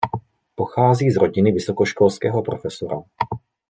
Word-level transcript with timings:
Pochází 0.55 1.11
z 1.11 1.17
rodiny 1.17 1.51
vysokoškolského 1.51 2.41
profesora. 2.41 3.01